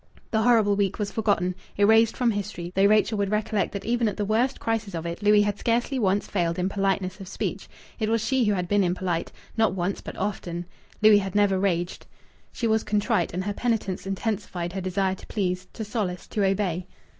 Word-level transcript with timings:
The 0.31 0.41
horrible 0.41 0.75
week 0.75 0.97
was 0.97 1.11
forgotten, 1.11 1.53
erased 1.77 2.17
from 2.17 2.31
history, 2.31 2.71
though 2.73 2.87
Rachel 2.87 3.19
would 3.19 3.29
recollect 3.29 3.71
that 3.73 3.85
even 3.85 4.07
at 4.07 4.17
the 4.17 4.25
worst 4.25 4.59
crisis 4.59 4.95
of 4.95 5.05
it 5.05 5.21
Louis 5.21 5.43
had 5.43 5.59
scarcely 5.59 5.99
once 5.99 6.25
failed 6.25 6.57
in 6.57 6.69
politeness 6.69 7.19
of 7.19 7.27
speech. 7.27 7.69
It 7.99 8.09
was 8.09 8.25
she 8.25 8.45
who 8.45 8.55
had 8.55 8.67
been 8.67 8.83
impolite 8.83 9.31
not 9.57 9.75
once, 9.75 10.01
but 10.01 10.17
often. 10.17 10.65
Louis 11.03 11.19
had 11.19 11.35
never 11.35 11.59
raged. 11.59 12.07
She 12.51 12.65
was 12.65 12.83
contrite, 12.83 13.31
and 13.31 13.43
her 13.43 13.53
penitence 13.53 14.07
intensified 14.07 14.73
her 14.73 14.81
desire 14.81 15.13
to 15.13 15.27
please, 15.27 15.67
to 15.73 15.85
solace, 15.85 16.25
to 16.29 16.43
obey. 16.45 16.87